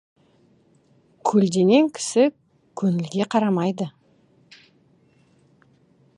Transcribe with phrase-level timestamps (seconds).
[1.31, 2.25] Көлденең кісі
[2.83, 3.91] көңілге қарамайды.